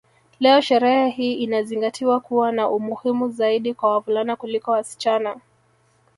Leo 0.39 0.61
sherehe 0.61 1.09
hii 1.09 1.33
inazingatiwa 1.33 2.19
kuwa 2.19 2.51
na 2.51 2.69
umuhimu 2.69 3.29
zaidi 3.29 3.73
kwa 3.73 3.91
wavulana 3.91 4.35
kuliko 4.35 4.71
wasichana 4.71 5.35